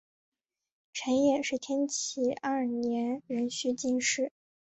[0.93, 4.31] 陈演是天启二年壬戌进士。